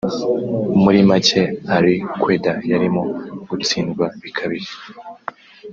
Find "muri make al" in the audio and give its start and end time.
0.83-1.85